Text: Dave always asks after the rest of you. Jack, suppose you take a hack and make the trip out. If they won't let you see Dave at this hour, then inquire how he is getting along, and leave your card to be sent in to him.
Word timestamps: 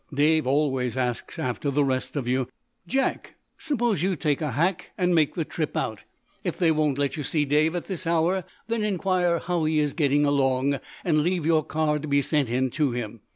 Dave 0.11 0.47
always 0.47 0.97
asks 0.97 1.37
after 1.37 1.69
the 1.69 1.83
rest 1.85 2.15
of 2.15 2.27
you. 2.27 2.47
Jack, 2.87 3.35
suppose 3.59 4.01
you 4.01 4.15
take 4.15 4.41
a 4.41 4.53
hack 4.53 4.89
and 4.97 5.13
make 5.13 5.35
the 5.35 5.45
trip 5.45 5.77
out. 5.77 5.99
If 6.43 6.57
they 6.57 6.71
won't 6.71 6.97
let 6.97 7.17
you 7.17 7.23
see 7.23 7.45
Dave 7.45 7.75
at 7.75 7.85
this 7.85 8.07
hour, 8.07 8.43
then 8.67 8.83
inquire 8.83 9.37
how 9.37 9.65
he 9.65 9.77
is 9.77 9.93
getting 9.93 10.25
along, 10.25 10.79
and 11.05 11.19
leave 11.19 11.45
your 11.45 11.63
card 11.63 12.01
to 12.01 12.07
be 12.07 12.23
sent 12.23 12.49
in 12.49 12.71
to 12.71 12.89
him. 12.93 13.19